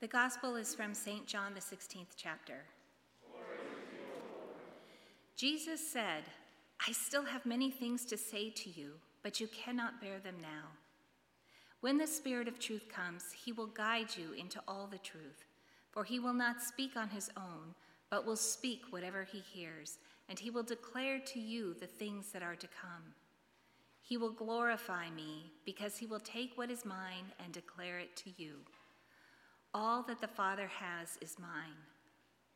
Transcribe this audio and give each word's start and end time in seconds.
The 0.00 0.06
Gospel 0.06 0.54
is 0.54 0.76
from 0.76 0.94
St. 0.94 1.26
John, 1.26 1.54
the 1.54 1.60
16th 1.60 2.14
chapter. 2.16 2.62
Jesus 5.34 5.84
said, 5.84 6.22
I 6.86 6.92
still 6.92 7.24
have 7.24 7.44
many 7.44 7.72
things 7.72 8.04
to 8.04 8.16
say 8.16 8.50
to 8.50 8.70
you, 8.70 8.92
but 9.24 9.40
you 9.40 9.48
cannot 9.48 10.00
bear 10.00 10.20
them 10.20 10.36
now. 10.40 10.68
When 11.80 11.98
the 11.98 12.06
Spirit 12.06 12.46
of 12.46 12.60
truth 12.60 12.86
comes, 12.88 13.32
he 13.32 13.50
will 13.50 13.66
guide 13.66 14.10
you 14.16 14.34
into 14.34 14.62
all 14.68 14.86
the 14.86 14.98
truth, 14.98 15.44
for 15.90 16.04
he 16.04 16.20
will 16.20 16.32
not 16.32 16.62
speak 16.62 16.96
on 16.96 17.08
his 17.08 17.28
own, 17.36 17.74
but 18.08 18.24
will 18.24 18.36
speak 18.36 18.82
whatever 18.90 19.24
he 19.24 19.40
hears, 19.40 19.98
and 20.28 20.38
he 20.38 20.50
will 20.50 20.62
declare 20.62 21.18
to 21.18 21.40
you 21.40 21.74
the 21.74 21.88
things 21.88 22.30
that 22.30 22.42
are 22.44 22.54
to 22.54 22.68
come. 22.68 23.14
He 24.00 24.16
will 24.16 24.30
glorify 24.30 25.10
me, 25.10 25.50
because 25.64 25.98
he 25.98 26.06
will 26.06 26.20
take 26.20 26.56
what 26.56 26.70
is 26.70 26.84
mine 26.84 27.32
and 27.42 27.52
declare 27.52 27.98
it 27.98 28.14
to 28.18 28.30
you. 28.36 28.58
All 29.74 30.02
that 30.04 30.20
the 30.20 30.28
Father 30.28 30.66
has 30.66 31.18
is 31.20 31.38
mine. 31.38 31.76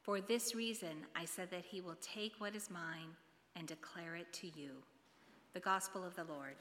For 0.02 0.20
this 0.20 0.54
reason, 0.54 1.06
I 1.14 1.24
said 1.24 1.50
that 1.50 1.64
he 1.64 1.80
will 1.80 1.96
take 2.00 2.32
what 2.38 2.56
is 2.56 2.70
mine 2.70 3.10
and 3.54 3.68
declare 3.68 4.16
it 4.16 4.32
to 4.34 4.46
you. 4.46 4.70
The 5.52 5.60
Gospel 5.60 6.04
of 6.04 6.16
the 6.16 6.24
Lord. 6.24 6.56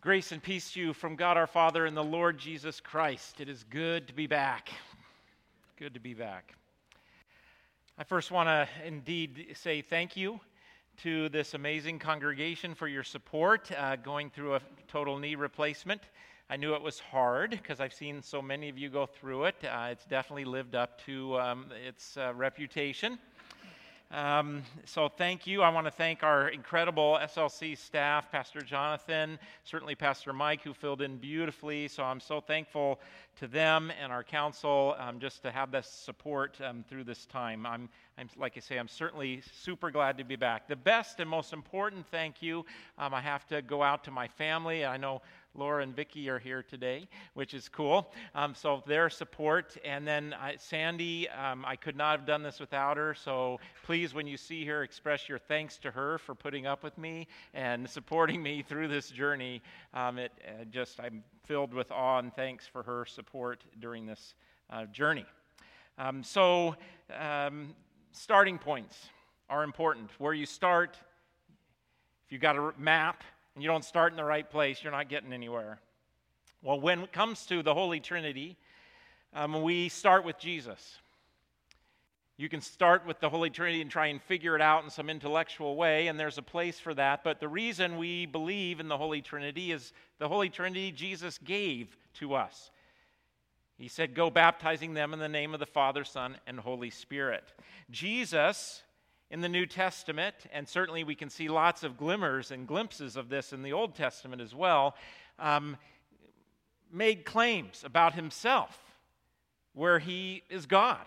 Grace 0.00 0.32
and 0.32 0.42
peace 0.42 0.70
to 0.72 0.80
you 0.80 0.92
from 0.94 1.14
God 1.14 1.36
our 1.36 1.46
Father 1.46 1.84
and 1.84 1.94
the 1.94 2.02
Lord 2.02 2.38
Jesus 2.38 2.80
Christ. 2.80 3.38
It 3.38 3.50
is 3.50 3.64
good 3.64 4.08
to 4.08 4.14
be 4.14 4.26
back. 4.26 4.70
Good 5.76 5.92
to 5.92 6.00
be 6.00 6.14
back. 6.14 6.54
I 8.00 8.02
first 8.02 8.30
want 8.30 8.48
to 8.48 8.66
indeed 8.86 9.48
say 9.52 9.82
thank 9.82 10.16
you 10.16 10.40
to 11.02 11.28
this 11.28 11.52
amazing 11.52 11.98
congregation 11.98 12.74
for 12.74 12.88
your 12.88 13.04
support 13.04 13.70
uh, 13.72 13.96
going 13.96 14.30
through 14.30 14.54
a 14.54 14.60
total 14.88 15.18
knee 15.18 15.34
replacement. 15.34 16.00
I 16.48 16.56
knew 16.56 16.72
it 16.72 16.80
was 16.80 16.98
hard 16.98 17.50
because 17.50 17.78
I've 17.78 17.92
seen 17.92 18.22
so 18.22 18.40
many 18.40 18.70
of 18.70 18.78
you 18.78 18.88
go 18.88 19.04
through 19.04 19.44
it. 19.44 19.56
Uh, 19.62 19.88
it's 19.90 20.06
definitely 20.06 20.46
lived 20.46 20.74
up 20.74 21.04
to 21.04 21.38
um, 21.38 21.66
its 21.86 22.16
uh, 22.16 22.32
reputation. 22.34 23.18
Um, 24.12 24.64
so, 24.86 25.08
thank 25.08 25.46
you. 25.46 25.62
I 25.62 25.68
want 25.68 25.86
to 25.86 25.90
thank 25.92 26.24
our 26.24 26.48
incredible 26.48 27.16
SLC 27.22 27.78
staff, 27.78 28.28
Pastor 28.32 28.60
Jonathan, 28.60 29.38
certainly 29.62 29.94
Pastor 29.94 30.32
Mike, 30.32 30.62
who 30.62 30.74
filled 30.74 31.00
in 31.00 31.16
beautifully. 31.16 31.86
So, 31.86 32.02
I'm 32.02 32.18
so 32.18 32.40
thankful 32.40 32.98
to 33.38 33.46
them 33.46 33.92
and 34.02 34.10
our 34.10 34.24
council 34.24 34.96
um, 34.98 35.20
just 35.20 35.42
to 35.42 35.52
have 35.52 35.70
this 35.70 35.86
support 35.86 36.60
um, 36.60 36.84
through 36.88 37.04
this 37.04 37.24
time. 37.24 37.64
I'm, 37.64 37.88
I'm, 38.18 38.28
like 38.36 38.56
I 38.56 38.60
say, 38.60 38.78
I'm 38.78 38.88
certainly 38.88 39.42
super 39.52 39.92
glad 39.92 40.18
to 40.18 40.24
be 40.24 40.34
back. 40.34 40.66
The 40.66 40.74
best 40.74 41.20
and 41.20 41.30
most 41.30 41.52
important 41.52 42.04
thank 42.10 42.42
you, 42.42 42.66
um, 42.98 43.14
I 43.14 43.20
have 43.20 43.46
to 43.46 43.62
go 43.62 43.80
out 43.80 44.02
to 44.04 44.10
my 44.10 44.26
family. 44.26 44.84
I 44.84 44.96
know 44.96 45.22
Laura 45.54 45.82
and 45.82 45.94
Vicky 45.94 46.28
are 46.28 46.38
here 46.38 46.62
today, 46.62 47.08
which 47.34 47.54
is 47.54 47.68
cool. 47.68 48.12
Um, 48.34 48.54
so 48.54 48.82
their 48.86 49.10
support, 49.10 49.76
and 49.84 50.06
then 50.06 50.32
uh, 50.32 50.52
Sandy, 50.58 51.28
um, 51.28 51.64
I 51.66 51.76
could 51.76 51.96
not 51.96 52.18
have 52.18 52.26
done 52.26 52.42
this 52.42 52.60
without 52.60 52.96
her. 52.96 53.14
So 53.14 53.58
please, 53.84 54.14
when 54.14 54.26
you 54.26 54.36
see 54.36 54.64
her, 54.66 54.82
express 54.82 55.28
your 55.28 55.38
thanks 55.38 55.76
to 55.78 55.90
her 55.90 56.18
for 56.18 56.34
putting 56.34 56.66
up 56.66 56.84
with 56.84 56.96
me 56.96 57.26
and 57.52 57.88
supporting 58.00 58.42
me 58.42 58.62
through 58.62 58.88
this 58.88 59.10
journey. 59.10 59.62
Um, 59.92 60.18
it 60.18 60.32
uh, 60.46 60.64
just 60.70 61.00
I'm 61.00 61.24
filled 61.44 61.74
with 61.74 61.90
awe 61.90 62.18
and 62.18 62.32
thanks 62.34 62.66
for 62.66 62.82
her 62.84 63.04
support 63.04 63.64
during 63.80 64.06
this 64.06 64.34
uh, 64.70 64.86
journey. 64.86 65.26
Um, 65.98 66.22
so 66.22 66.76
um, 67.18 67.74
starting 68.12 68.56
points 68.56 68.96
are 69.48 69.64
important. 69.64 70.10
Where 70.18 70.32
you 70.32 70.46
start, 70.46 70.96
if 72.24 72.32
you've 72.32 72.40
got 72.40 72.56
a 72.56 72.72
map 72.78 73.24
and 73.54 73.62
you 73.62 73.68
don't 73.68 73.84
start 73.84 74.12
in 74.12 74.16
the 74.16 74.24
right 74.24 74.48
place, 74.48 74.82
you're 74.82 74.92
not 74.92 75.08
getting 75.08 75.32
anywhere. 75.32 75.80
Well, 76.62 76.80
when 76.80 77.00
it 77.00 77.12
comes 77.12 77.46
to 77.46 77.62
the 77.62 77.74
Holy 77.74 78.00
Trinity, 78.00 78.56
um, 79.32 79.62
we 79.62 79.88
start 79.88 80.24
with 80.24 80.38
Jesus. 80.38 80.98
You 82.36 82.48
can 82.48 82.60
start 82.60 83.06
with 83.06 83.20
the 83.20 83.28
Holy 83.28 83.50
Trinity 83.50 83.82
and 83.82 83.90
try 83.90 84.06
and 84.06 84.20
figure 84.22 84.56
it 84.56 84.62
out 84.62 84.82
in 84.82 84.90
some 84.90 85.10
intellectual 85.10 85.76
way, 85.76 86.08
and 86.08 86.18
there's 86.18 86.38
a 86.38 86.42
place 86.42 86.80
for 86.80 86.94
that. 86.94 87.22
But 87.22 87.38
the 87.38 87.48
reason 87.48 87.98
we 87.98 88.24
believe 88.26 88.80
in 88.80 88.88
the 88.88 88.96
Holy 88.96 89.20
Trinity 89.20 89.72
is 89.72 89.92
the 90.18 90.28
Holy 90.28 90.48
Trinity 90.48 90.90
Jesus 90.90 91.38
gave 91.38 91.96
to 92.14 92.34
us. 92.34 92.70
He 93.76 93.88
said, 93.88 94.14
Go 94.14 94.30
baptizing 94.30 94.94
them 94.94 95.12
in 95.12 95.18
the 95.18 95.28
name 95.28 95.54
of 95.54 95.60
the 95.60 95.66
Father, 95.66 96.04
Son, 96.04 96.36
and 96.46 96.58
Holy 96.58 96.90
Spirit. 96.90 97.44
Jesus 97.90 98.82
in 99.30 99.40
the 99.40 99.48
New 99.48 99.64
Testament, 99.64 100.34
and 100.52 100.68
certainly 100.68 101.04
we 101.04 101.14
can 101.14 101.30
see 101.30 101.48
lots 101.48 101.84
of 101.84 101.96
glimmers 101.96 102.50
and 102.50 102.66
glimpses 102.66 103.16
of 103.16 103.28
this 103.28 103.52
in 103.52 103.62
the 103.62 103.72
Old 103.72 103.94
Testament 103.94 104.42
as 104.42 104.54
well, 104.54 104.96
um, 105.38 105.76
made 106.92 107.24
claims 107.24 107.82
about 107.84 108.14
himself 108.14 108.76
where 109.72 110.00
he 110.00 110.42
is 110.50 110.66
God. 110.66 111.04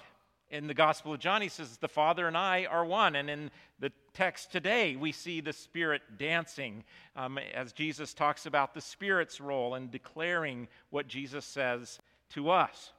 In 0.49 0.67
the 0.67 0.73
Gospel 0.73 1.13
of 1.13 1.19
John, 1.19 1.41
he 1.41 1.49
says, 1.49 1.77
The 1.77 1.87
Father 1.87 2.27
and 2.27 2.37
I 2.37 2.65
are 2.65 2.85
one. 2.85 3.15
And 3.15 3.29
in 3.29 3.51
the 3.79 3.91
text 4.13 4.51
today, 4.51 4.95
we 4.95 5.11
see 5.11 5.41
the 5.41 5.51
Spirit 5.51 6.01
dancing 6.17 6.83
um, 7.15 7.39
as 7.53 7.73
Jesus 7.73 8.13
talks 8.13 8.45
about 8.45 8.73
the 8.73 8.81
Spirit's 8.81 9.41
role 9.41 9.75
in 9.75 9.89
declaring 9.89 10.67
what 10.91 11.07
Jesus 11.07 11.43
says 11.43 11.99
to 12.29 12.51
us. 12.51 12.93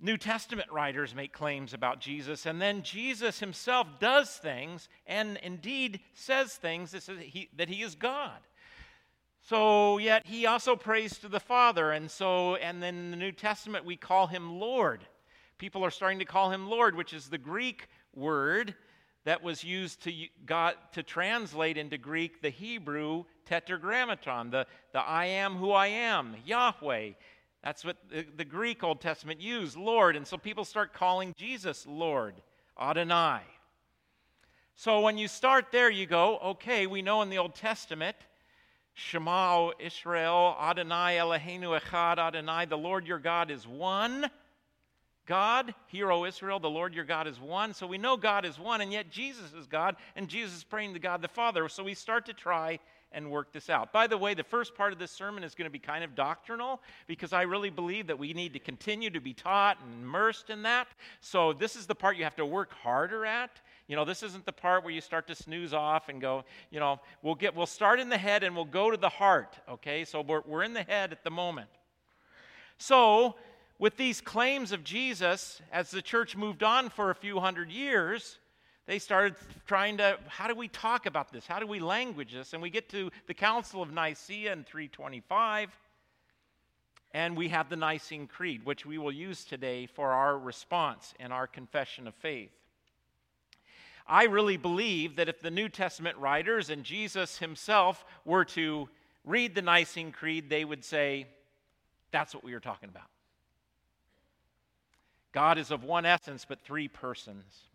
New 0.00 0.16
Testament 0.16 0.70
writers 0.72 1.14
make 1.14 1.32
claims 1.32 1.72
about 1.72 2.00
Jesus, 2.00 2.46
and 2.46 2.60
then 2.60 2.82
Jesus 2.82 3.40
himself 3.40 3.86
does 4.00 4.30
things 4.30 4.88
and 5.06 5.38
indeed 5.42 6.00
says 6.14 6.54
things 6.54 6.90
that, 6.90 7.02
he, 7.18 7.48
that 7.56 7.68
he 7.68 7.82
is 7.82 7.94
God. 7.94 8.38
So, 9.40 9.98
yet 9.98 10.26
he 10.26 10.46
also 10.46 10.74
prays 10.74 11.18
to 11.18 11.28
the 11.28 11.38
Father, 11.38 11.92
and 11.92 12.10
so, 12.10 12.56
and 12.56 12.82
then 12.82 12.96
in 12.96 13.10
the 13.10 13.16
New 13.16 13.32
Testament 13.32 13.84
we 13.84 13.96
call 13.96 14.26
him 14.26 14.58
Lord. 14.58 15.06
People 15.58 15.84
are 15.84 15.90
starting 15.90 16.18
to 16.18 16.24
call 16.24 16.50
him 16.50 16.68
Lord, 16.68 16.96
which 16.96 17.12
is 17.12 17.28
the 17.28 17.38
Greek 17.38 17.88
word 18.14 18.74
that 19.24 19.42
was 19.42 19.64
used 19.64 20.02
to, 20.02 20.12
God, 20.44 20.74
to 20.92 21.02
translate 21.02 21.76
into 21.76 21.98
Greek 21.98 22.42
the 22.42 22.50
Hebrew 22.50 23.24
tetragrammaton, 23.46 24.50
the, 24.50 24.66
the 24.92 25.00
I 25.00 25.26
am 25.26 25.56
who 25.56 25.72
I 25.72 25.86
am, 25.88 26.36
Yahweh. 26.44 27.10
That's 27.64 27.82
what 27.82 27.96
the, 28.10 28.26
the 28.36 28.44
Greek 28.44 28.84
Old 28.84 29.00
Testament 29.00 29.40
used, 29.40 29.74
Lord. 29.74 30.16
And 30.16 30.26
so 30.26 30.36
people 30.36 30.66
start 30.66 30.92
calling 30.92 31.34
Jesus 31.34 31.86
Lord, 31.88 32.34
Adonai. 32.78 33.40
So 34.76 35.00
when 35.00 35.16
you 35.16 35.28
start 35.28 35.66
there, 35.72 35.88
you 35.88 36.04
go, 36.04 36.38
okay, 36.40 36.86
we 36.86 37.00
know 37.00 37.22
in 37.22 37.30
the 37.30 37.38
Old 37.38 37.54
Testament, 37.54 38.16
Shema 38.92 39.70
Israel, 39.78 40.54
Adonai 40.60 41.16
Eloheinu 41.16 41.80
Echad 41.80 42.18
Adonai, 42.18 42.66
the 42.66 42.76
Lord 42.76 43.06
your 43.06 43.18
God 43.18 43.50
is 43.50 43.66
one. 43.66 44.28
God, 45.26 45.74
hear, 45.86 46.12
O 46.12 46.26
Israel, 46.26 46.60
the 46.60 46.68
Lord 46.68 46.92
your 46.92 47.06
God 47.06 47.26
is 47.26 47.40
one. 47.40 47.72
So 47.72 47.86
we 47.86 47.96
know 47.96 48.18
God 48.18 48.44
is 48.44 48.58
one, 48.58 48.82
and 48.82 48.92
yet 48.92 49.10
Jesus 49.10 49.54
is 49.54 49.66
God, 49.66 49.96
and 50.16 50.28
Jesus 50.28 50.58
is 50.58 50.64
praying 50.64 50.92
to 50.92 51.00
God 51.00 51.22
the 51.22 51.28
Father. 51.28 51.66
So 51.70 51.82
we 51.82 51.94
start 51.94 52.26
to 52.26 52.34
try 52.34 52.78
and 53.14 53.30
work 53.30 53.52
this 53.52 53.70
out. 53.70 53.92
By 53.92 54.06
the 54.06 54.18
way, 54.18 54.34
the 54.34 54.44
first 54.44 54.74
part 54.74 54.92
of 54.92 54.98
this 54.98 55.10
sermon 55.10 55.44
is 55.44 55.54
going 55.54 55.66
to 55.66 55.70
be 55.70 55.78
kind 55.78 56.04
of 56.04 56.14
doctrinal 56.14 56.80
because 57.06 57.32
I 57.32 57.42
really 57.42 57.70
believe 57.70 58.06
that 58.08 58.18
we 58.18 58.32
need 58.32 58.52
to 58.54 58.58
continue 58.58 59.10
to 59.10 59.20
be 59.20 59.32
taught 59.32 59.78
and 59.82 60.02
immersed 60.02 60.50
in 60.50 60.62
that. 60.62 60.88
So, 61.20 61.52
this 61.52 61.76
is 61.76 61.86
the 61.86 61.94
part 61.94 62.16
you 62.16 62.24
have 62.24 62.36
to 62.36 62.46
work 62.46 62.72
harder 62.72 63.24
at. 63.24 63.60
You 63.86 63.96
know, 63.96 64.04
this 64.04 64.22
isn't 64.22 64.46
the 64.46 64.52
part 64.52 64.82
where 64.82 64.92
you 64.92 65.00
start 65.00 65.26
to 65.26 65.34
snooze 65.34 65.74
off 65.74 66.08
and 66.08 66.20
go, 66.20 66.44
you 66.70 66.80
know, 66.80 67.00
we'll 67.22 67.34
get 67.34 67.54
we'll 67.54 67.66
start 67.66 68.00
in 68.00 68.08
the 68.08 68.18
head 68.18 68.42
and 68.42 68.54
we'll 68.54 68.64
go 68.64 68.90
to 68.90 68.96
the 68.96 69.08
heart, 69.08 69.56
okay? 69.68 70.04
So 70.04 70.20
we're 70.20 70.42
we're 70.46 70.62
in 70.62 70.72
the 70.72 70.82
head 70.82 71.12
at 71.12 71.22
the 71.24 71.30
moment. 71.30 71.68
So, 72.78 73.36
with 73.78 73.96
these 73.96 74.20
claims 74.20 74.72
of 74.72 74.84
Jesus 74.84 75.60
as 75.72 75.90
the 75.90 76.02
church 76.02 76.36
moved 76.36 76.62
on 76.62 76.88
for 76.88 77.10
a 77.10 77.14
few 77.14 77.40
hundred 77.40 77.70
years, 77.70 78.38
they 78.86 78.98
started 78.98 79.34
trying 79.66 79.96
to 79.98 80.18
how 80.28 80.46
do 80.46 80.54
we 80.54 80.68
talk 80.68 81.06
about 81.06 81.32
this? 81.32 81.46
How 81.46 81.58
do 81.58 81.66
we 81.66 81.78
language 81.78 82.32
this? 82.32 82.52
And 82.52 82.62
we 82.62 82.70
get 82.70 82.88
to 82.90 83.10
the 83.26 83.34
council 83.34 83.82
of 83.82 83.92
nicaea 83.92 84.52
in 84.52 84.64
325 84.64 85.70
and 87.12 87.36
we 87.36 87.48
have 87.48 87.68
the 87.68 87.76
nicene 87.76 88.26
creed 88.26 88.64
which 88.64 88.84
we 88.84 88.98
will 88.98 89.12
use 89.12 89.44
today 89.44 89.86
for 89.86 90.12
our 90.12 90.38
response 90.38 91.14
and 91.18 91.32
our 91.32 91.46
confession 91.46 92.06
of 92.06 92.14
faith. 92.14 92.52
I 94.06 94.24
really 94.24 94.58
believe 94.58 95.16
that 95.16 95.30
if 95.30 95.40
the 95.40 95.50
new 95.50 95.70
testament 95.70 96.18
writers 96.18 96.68
and 96.68 96.84
jesus 96.84 97.38
himself 97.38 98.04
were 98.26 98.44
to 98.44 98.88
read 99.24 99.54
the 99.54 99.62
nicene 99.62 100.12
creed 100.12 100.50
they 100.50 100.64
would 100.64 100.84
say 100.84 101.26
that's 102.10 102.34
what 102.34 102.44
we 102.44 102.52
were 102.52 102.60
talking 102.60 102.90
about. 102.90 103.08
God 105.32 105.56
is 105.56 105.70
of 105.70 105.84
one 105.84 106.04
essence 106.04 106.44
but 106.46 106.60
three 106.60 106.86
persons 106.86 107.70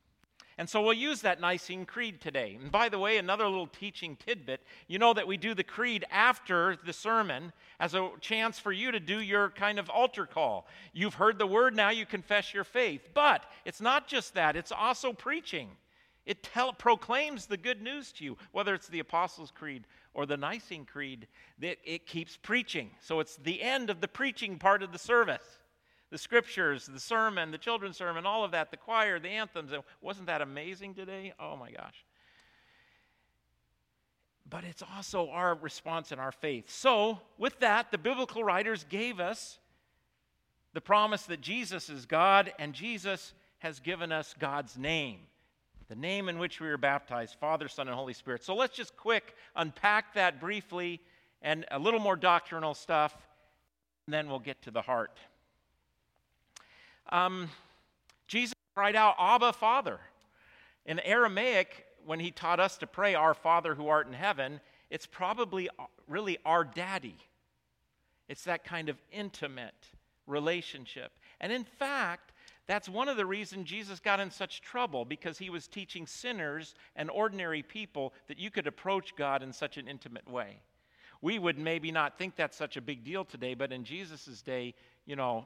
And 0.60 0.70
so 0.70 0.82
we'll 0.82 0.92
use 0.92 1.22
that 1.22 1.40
Nicene 1.40 1.86
Creed 1.86 2.20
today. 2.20 2.58
And 2.62 2.70
by 2.70 2.90
the 2.90 3.00
way, 3.00 3.18
another 3.18 3.48
little 3.48 3.66
teaching 3.66 4.18
tidbit 4.18 4.60
you 4.90 5.00
know 5.00 5.14
that 5.14 5.26
we 5.26 5.38
do 5.38 5.54
the 5.54 5.64
creed 5.64 6.04
after 6.12 6.76
the 6.86 6.92
sermon 6.92 7.54
as 7.80 7.94
a 7.94 8.10
chance 8.20 8.60
for 8.60 8.74
you 8.74 8.92
to 8.92 9.00
do 9.00 9.22
your 9.22 9.52
kind 9.52 9.80
of 9.80 9.90
altar 9.90 10.26
call. 10.26 10.68
You've 10.92 11.14
heard 11.14 11.40
the 11.40 11.48
word, 11.48 11.78
now 11.78 11.92
you 11.92 12.06
confess 12.06 12.54
your 12.54 12.66
faith. 12.66 13.08
But 13.14 13.46
it's 13.64 13.80
not 13.80 14.06
just 14.06 14.34
that, 14.34 14.58
it's 14.58 14.74
also 14.74 15.14
preaching. 15.14 15.70
It 16.26 16.44
tell, 16.44 16.74
proclaims 16.74 17.46
the 17.46 17.56
good 17.56 17.82
news 17.82 18.12
to 18.14 18.26
you, 18.26 18.38
whether 18.52 18.74
it's 18.74 18.90
the 18.90 19.00
Apostles' 19.00 19.52
Creed 19.52 19.86
or 20.14 20.26
the 20.26 20.36
Nicene 20.36 20.84
Creed, 20.84 21.30
that 21.60 21.78
it 21.86 22.06
keeps 22.06 22.36
preaching. 22.36 22.92
So 23.00 23.22
it's 23.22 23.38
the 23.38 23.62
end 23.62 23.90
of 23.90 24.02
the 24.02 24.10
preaching 24.10 24.60
part 24.60 24.84
of 24.84 24.92
the 24.92 25.00
service 25.00 25.59
the 26.12 26.18
scriptures, 26.18 26.88
the 26.88 27.00
sermon, 27.00 27.52
the 27.52 27.58
children's 27.58 27.98
sermon, 27.98 28.26
all 28.26 28.44
of 28.44 28.52
that, 28.52 28.72
the 28.72 28.78
choir, 28.78 29.20
the 29.20 29.30
anthems. 29.30 29.72
Wasn't 30.02 30.28
that 30.28 30.42
amazing 30.42 30.96
today? 30.96 31.34
Oh 31.40 31.56
my 31.56 31.72
gosh. 31.72 32.06
But 34.50 34.64
it's 34.64 34.84
also 34.96 35.30
our 35.30 35.54
response 35.54 36.12
and 36.12 36.20
our 36.20 36.32
faith. 36.32 36.72
So, 36.72 37.20
with 37.38 37.60
that, 37.60 37.92
the 37.92 38.00
biblical 38.00 38.44
writers 38.44 38.84
gave 38.90 39.20
us 39.20 39.60
the 40.74 40.82
promise 40.82 41.24
that 41.24 41.42
Jesus 41.42 41.90
is 41.90 42.06
God 42.06 42.52
and 42.58 42.74
Jesus 42.74 43.34
has 43.60 43.80
given 43.80 44.12
us 44.12 44.34
God's 44.40 44.78
name, 44.78 45.20
the 45.88 45.96
name 45.96 46.30
in 46.30 46.40
which 46.40 46.60
we 46.60 46.68
were 46.68 46.78
baptized 46.78 47.36
Father, 47.40 47.68
Son, 47.68 47.88
and 47.88 47.96
Holy 47.96 48.14
Spirit. 48.14 48.44
So, 48.44 48.56
let's 48.56 48.76
just 48.76 48.98
quick 48.98 49.36
unpack 49.56 50.16
that 50.16 50.40
briefly 50.40 51.00
and 51.44 51.66
a 51.70 51.78
little 51.78 52.00
more 52.00 52.16
doctrinal 52.16 52.74
stuff, 52.74 53.16
and 54.08 54.14
then 54.14 54.28
we'll 54.30 54.40
get 54.40 54.64
to 54.64 54.72
the 54.72 54.82
heart. 54.82 55.20
Um, 57.12 57.50
Jesus 58.28 58.54
cried 58.76 58.96
out, 58.96 59.16
Abba, 59.20 59.54
Father. 59.54 60.00
In 60.86 61.00
Aramaic, 61.00 61.86
when 62.06 62.20
he 62.20 62.32
taught 62.32 62.60
us 62.60 62.78
to 62.78 62.88
pray, 62.88 63.16
Our 63.16 63.34
Father 63.34 63.76
who 63.76 63.88
art 63.88 64.08
in 64.08 64.14
heaven, 64.14 64.60
it's 64.90 65.06
probably 65.06 65.70
uh, 65.70 65.86
really 66.08 66.38
our 66.46 66.64
daddy. 66.64 67.18
It's 68.28 68.44
that 68.44 68.64
kind 68.64 68.90
of 68.90 68.98
intimate 69.12 69.90
relationship. 70.28 71.12
And 71.42 71.52
in 71.52 71.64
fact, 71.64 72.32
that's 72.68 72.88
one 72.88 73.10
of 73.10 73.18
the 73.18 73.26
reasons 73.26 73.68
Jesus 73.68 74.00
got 74.00 74.20
in 74.20 74.30
such 74.30 74.62
trouble 74.62 75.04
because 75.04 75.40
he 75.40 75.50
was 75.50 75.68
teaching 75.68 76.06
sinners 76.06 76.76
and 76.96 77.10
ordinary 77.10 77.64
people 77.64 78.14
that 78.28 78.38
you 78.38 78.52
could 78.52 78.68
approach 78.68 79.16
God 79.16 79.42
in 79.42 79.52
such 79.52 79.78
an 79.78 79.88
intimate 79.88 80.30
way. 80.30 80.60
We 81.22 81.40
would 81.40 81.58
maybe 81.58 81.92
not 81.92 82.18
think 82.18 82.36
that's 82.36 82.56
such 82.56 82.78
a 82.78 82.82
big 82.82 83.04
deal 83.04 83.26
today, 83.26 83.56
but 83.56 83.72
in 83.72 83.84
Jesus' 83.84 84.42
day, 84.44 84.76
you 85.06 85.16
know, 85.16 85.46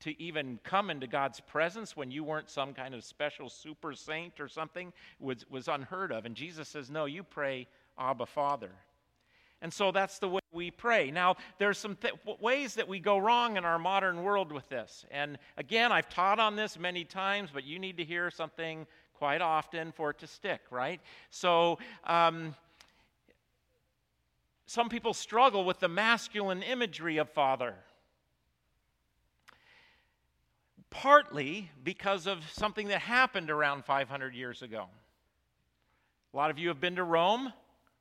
to 0.00 0.20
even 0.20 0.58
come 0.64 0.90
into 0.90 1.06
God's 1.06 1.40
presence 1.40 1.96
when 1.96 2.10
you 2.10 2.24
weren't 2.24 2.50
some 2.50 2.72
kind 2.74 2.94
of 2.94 3.04
special 3.04 3.48
super 3.48 3.94
saint 3.94 4.40
or 4.40 4.48
something 4.48 4.92
was, 5.18 5.44
was 5.50 5.68
unheard 5.68 6.10
of. 6.12 6.24
And 6.24 6.34
Jesus 6.34 6.68
says, 6.68 6.90
No, 6.90 7.04
you 7.04 7.22
pray, 7.22 7.66
Abba, 7.98 8.26
Father. 8.26 8.70
And 9.62 9.72
so 9.72 9.92
that's 9.92 10.18
the 10.18 10.28
way 10.28 10.40
we 10.52 10.70
pray. 10.70 11.10
Now, 11.10 11.36
there's 11.58 11.76
some 11.76 11.96
th- 11.96 12.14
ways 12.40 12.74
that 12.76 12.88
we 12.88 12.98
go 12.98 13.18
wrong 13.18 13.58
in 13.58 13.64
our 13.66 13.78
modern 13.78 14.22
world 14.22 14.52
with 14.52 14.66
this. 14.70 15.04
And 15.10 15.38
again, 15.58 15.92
I've 15.92 16.08
taught 16.08 16.38
on 16.38 16.56
this 16.56 16.78
many 16.78 17.04
times, 17.04 17.50
but 17.52 17.64
you 17.64 17.78
need 17.78 17.98
to 17.98 18.04
hear 18.04 18.30
something 18.30 18.86
quite 19.12 19.42
often 19.42 19.92
for 19.92 20.10
it 20.10 20.18
to 20.20 20.26
stick, 20.26 20.62
right? 20.70 20.98
So, 21.28 21.78
um, 22.04 22.54
some 24.64 24.88
people 24.88 25.12
struggle 25.12 25.64
with 25.64 25.80
the 25.80 25.88
masculine 25.88 26.62
imagery 26.62 27.18
of 27.18 27.28
father 27.28 27.74
partly 30.90 31.70
because 31.82 32.26
of 32.26 32.48
something 32.50 32.88
that 32.88 33.00
happened 33.00 33.50
around 33.50 33.84
500 33.84 34.34
years 34.34 34.62
ago. 34.62 34.86
A 36.32 36.36
lot 36.36 36.50
of 36.50 36.58
you 36.58 36.68
have 36.68 36.80
been 36.80 36.96
to 36.96 37.04
Rome. 37.04 37.52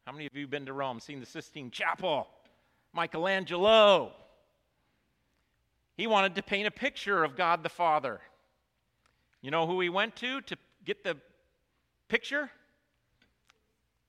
How 0.06 0.12
many 0.12 0.26
of 0.26 0.36
you 0.36 0.42
have 0.42 0.50
been 0.50 0.66
to 0.66 0.74
Rome, 0.74 1.00
seen 1.00 1.20
the 1.20 1.26
Sistine 1.26 1.72
Chapel? 1.72 2.28
Michelangelo. 2.94 4.12
He 5.96 6.08
wanted 6.08 6.36
to 6.36 6.44
paint 6.44 6.68
a 6.68 6.72
picture 6.72 7.24
of 7.24 7.36
God 7.36 7.62
the 7.62 7.70
Father. 7.70 8.20
You 9.42 9.52
know 9.52 9.68
who 9.68 9.80
he 9.80 9.90
went 9.90 10.16
to 10.18 10.42
to 10.42 10.58
get 10.86 11.04
the 11.04 11.18
picture? 12.08 12.50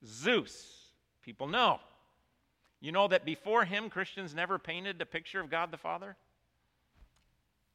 Zeus. 0.05 0.77
People 1.23 1.47
know. 1.47 1.81
You 2.81 2.93
know 2.93 3.09
that 3.09 3.25
before 3.25 3.65
him, 3.65 3.91
Christians 3.91 4.35
never 4.35 4.59
painted 4.59 5.00
a 5.03 5.06
picture 5.06 5.41
of 5.41 5.50
God 5.50 5.71
the 5.71 5.77
Father? 5.77 6.17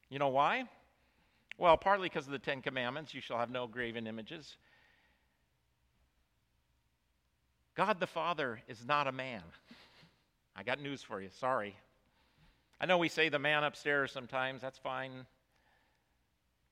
You 0.09 0.17
know 0.17 0.29
why? 0.29 0.63
Well, 1.57 1.77
partly 1.77 2.09
because 2.09 2.25
of 2.25 2.31
the 2.31 2.39
Ten 2.39 2.61
Commandments 2.61 3.13
you 3.13 3.21
shall 3.21 3.37
have 3.37 3.49
no 3.49 3.67
graven 3.67 4.07
images. 4.07 4.57
God 7.75 7.99
the 7.99 8.07
Father 8.07 8.61
is 8.67 8.85
not 8.85 9.07
a 9.07 9.11
man. 9.11 9.41
I 10.55 10.63
got 10.63 10.81
news 10.81 11.01
for 11.01 11.21
you. 11.21 11.29
Sorry. 11.39 11.75
I 12.79 12.85
know 12.85 12.97
we 12.97 13.09
say 13.09 13.29
the 13.29 13.39
man 13.39 13.63
upstairs 13.63 14.11
sometimes. 14.11 14.61
That's 14.61 14.77
fine. 14.77 15.25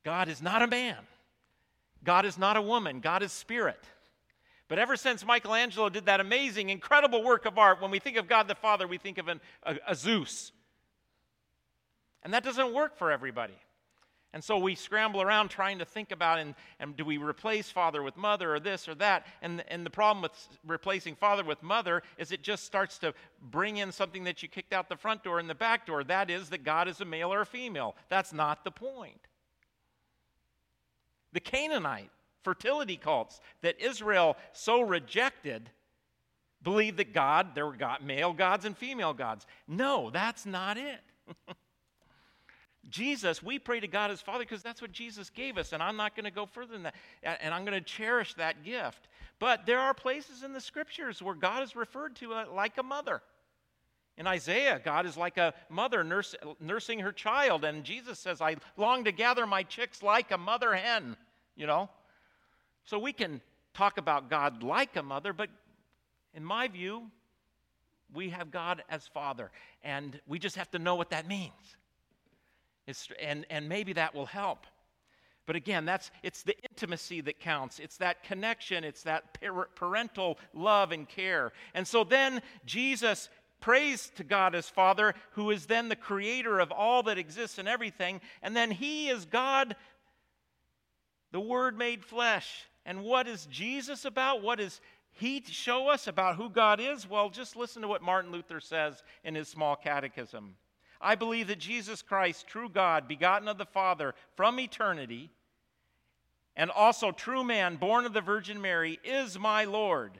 God 0.03 0.27
is 0.27 0.41
not 0.41 0.61
a 0.61 0.67
man. 0.67 0.97
God 2.03 2.25
is 2.25 2.37
not 2.37 2.57
a 2.57 2.61
woman. 2.61 2.99
God 2.99 3.23
is 3.23 3.31
spirit. 3.31 3.79
But 4.67 4.79
ever 4.79 4.95
since 4.95 5.25
Michelangelo 5.25 5.89
did 5.89 6.05
that 6.05 6.19
amazing, 6.19 6.69
incredible 6.69 7.23
work 7.23 7.45
of 7.45 7.57
art, 7.57 7.81
when 7.81 7.91
we 7.91 7.99
think 7.99 8.17
of 8.17 8.27
God 8.27 8.47
the 8.47 8.55
Father, 8.55 8.87
we 8.87 8.97
think 8.97 9.17
of 9.17 9.27
an, 9.27 9.39
a, 9.63 9.77
a 9.89 9.95
Zeus. 9.95 10.51
And 12.23 12.33
that 12.33 12.43
doesn't 12.43 12.73
work 12.73 12.97
for 12.97 13.11
everybody. 13.11 13.53
And 14.33 14.43
so 14.43 14.57
we 14.57 14.73
scramble 14.73 15.21
around 15.21 15.49
trying 15.49 15.77
to 15.77 15.85
think 15.85 16.11
about 16.11 16.39
and, 16.39 16.55
and 16.79 16.97
do 16.97 17.05
we 17.05 17.17
replace 17.17 17.69
father 17.69 18.01
with 18.01 18.17
mother 18.17 18.55
or 18.55 18.59
this 18.59 18.87
or 18.87 18.95
that? 18.95 19.27
And, 19.43 19.63
and 19.67 19.85
the 19.85 19.91
problem 19.91 20.23
with 20.23 20.31
replacing 20.65 21.15
father 21.15 21.43
with 21.43 21.61
mother 21.61 22.01
is 22.17 22.31
it 22.31 22.41
just 22.41 22.65
starts 22.65 22.97
to 22.99 23.13
bring 23.51 23.77
in 23.77 23.91
something 23.91 24.23
that 24.23 24.41
you 24.41 24.49
kicked 24.49 24.73
out 24.73 24.89
the 24.89 24.97
front 24.97 25.23
door 25.23 25.37
and 25.37 25.47
the 25.47 25.55
back 25.55 25.85
door. 25.85 26.03
That 26.03 26.31
is 26.31 26.49
that 26.49 26.63
God 26.63 26.87
is 26.87 26.99
a 26.99 27.05
male 27.05 27.31
or 27.31 27.41
a 27.41 27.45
female. 27.45 27.95
That's 28.09 28.33
not 28.33 28.63
the 28.63 28.71
point. 28.71 29.21
The 31.31 31.39
Canaanite 31.39 32.09
fertility 32.43 32.97
cults 32.97 33.39
that 33.61 33.79
Israel 33.79 34.35
so 34.51 34.81
rejected 34.81 35.69
believed 36.63 36.97
that 36.97 37.13
God, 37.13 37.53
there 37.53 37.67
were 37.67 37.75
God, 37.75 38.01
male 38.01 38.33
gods 38.33 38.65
and 38.65 38.75
female 38.75 39.13
gods. 39.13 39.45
No, 39.67 40.09
that's 40.09 40.45
not 40.45 40.77
it. 40.77 41.01
Jesus, 42.89 43.41
we 43.41 43.59
pray 43.59 43.79
to 43.79 43.87
God 43.87 44.11
as 44.11 44.21
Father 44.21 44.43
because 44.43 44.61
that's 44.61 44.81
what 44.81 44.91
Jesus 44.91 45.29
gave 45.29 45.57
us, 45.57 45.73
and 45.73 45.81
I'm 45.81 45.95
not 45.95 46.15
going 46.15 46.25
to 46.25 46.31
go 46.31 46.45
further 46.45 46.73
than 46.73 46.83
that. 46.83 46.95
And 47.41 47.53
I'm 47.53 47.65
going 47.65 47.77
to 47.77 47.85
cherish 47.85 48.33
that 48.35 48.63
gift. 48.63 49.07
But 49.39 49.65
there 49.65 49.79
are 49.79 49.93
places 49.93 50.43
in 50.43 50.53
the 50.53 50.61
scriptures 50.61 51.21
where 51.21 51.35
God 51.35 51.63
is 51.63 51.75
referred 51.75 52.15
to 52.17 52.33
uh, 52.33 52.45
like 52.53 52.77
a 52.77 52.83
mother. 52.83 53.21
In 54.17 54.27
Isaiah, 54.27 54.79
God 54.83 55.05
is 55.05 55.17
like 55.17 55.37
a 55.37 55.53
mother 55.69 56.03
nurse, 56.03 56.35
nursing 56.59 56.99
her 56.99 57.11
child, 57.11 57.65
and 57.65 57.83
Jesus 57.83 58.19
says, 58.19 58.41
I 58.41 58.57
long 58.77 59.05
to 59.05 59.11
gather 59.11 59.47
my 59.47 59.63
chicks 59.63 60.03
like 60.03 60.31
a 60.31 60.37
mother 60.37 60.75
hen, 60.75 61.17
you 61.55 61.65
know? 61.65 61.89
So 62.85 62.99
we 62.99 63.11
can 63.11 63.41
talk 63.73 63.97
about 63.97 64.29
God 64.29 64.61
like 64.61 64.95
a 64.95 65.03
mother, 65.03 65.33
but 65.33 65.49
in 66.35 66.45
my 66.45 66.67
view, 66.67 67.09
we 68.13 68.29
have 68.29 68.51
God 68.51 68.83
as 68.87 69.07
Father, 69.07 69.49
and 69.83 70.19
we 70.27 70.37
just 70.37 70.57
have 70.57 70.69
to 70.71 70.79
know 70.79 70.93
what 70.95 71.09
that 71.09 71.27
means. 71.27 71.77
It's, 72.87 73.07
and, 73.21 73.45
and 73.49 73.69
maybe 73.69 73.93
that 73.93 74.13
will 74.13 74.25
help. 74.25 74.65
But 75.45 75.55
again, 75.55 75.85
that's 75.85 76.09
it's 76.21 76.43
the 76.43 76.55
intimacy 76.69 77.21
that 77.21 77.39
counts. 77.39 77.79
It's 77.79 77.97
that 77.97 78.23
connection, 78.23 78.83
it's 78.83 79.03
that 79.03 79.37
parental 79.75 80.37
love 80.53 80.91
and 80.91 81.07
care. 81.07 81.51
And 81.73 81.85
so 81.85 82.03
then 82.03 82.41
Jesus 82.65 83.29
prays 83.59 84.11
to 84.15 84.23
God 84.23 84.55
as 84.55 84.69
Father, 84.69 85.15
who 85.31 85.51
is 85.51 85.65
then 85.65 85.89
the 85.89 85.95
creator 85.95 86.59
of 86.59 86.71
all 86.71 87.03
that 87.03 87.17
exists 87.17 87.57
and 87.57 87.67
everything, 87.67 88.21
and 88.41 88.55
then 88.55 88.71
he 88.71 89.09
is 89.09 89.25
God, 89.25 89.75
the 91.31 91.39
word 91.39 91.77
made 91.77 92.03
flesh. 92.03 92.65
And 92.85 93.03
what 93.03 93.27
is 93.27 93.45
Jesus 93.45 94.03
about? 94.03 94.43
What 94.43 94.59
does 94.59 94.81
he 95.11 95.41
show 95.47 95.87
us 95.87 96.07
about 96.07 96.35
who 96.35 96.49
God 96.49 96.81
is? 96.81 97.09
Well, 97.09 97.29
just 97.29 97.55
listen 97.55 97.81
to 97.81 97.87
what 97.87 98.01
Martin 98.01 98.31
Luther 98.31 98.59
says 98.59 99.01
in 99.23 99.35
his 99.35 99.47
small 99.47 99.75
catechism. 99.77 100.55
I 101.03 101.15
believe 101.15 101.47
that 101.47 101.59
Jesus 101.59 102.01
Christ, 102.01 102.47
true 102.47 102.69
God, 102.69 103.07
begotten 103.07 103.49
of 103.49 103.57
the 103.57 103.65
Father 103.65 104.15
from 104.35 104.59
eternity, 104.59 105.29
and 106.55 106.71
also 106.71 107.11
true 107.11 107.43
man, 107.43 107.75
born 107.75 108.05
of 108.05 108.13
the 108.13 108.21
Virgin 108.21 108.61
Mary, 108.61 108.99
is 109.03 109.37
my 109.37 109.65
Lord, 109.65 110.19